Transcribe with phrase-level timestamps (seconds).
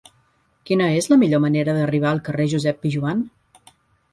[0.69, 3.23] Quina és la millor manera d'arribar al carrer de Josep Pijoan?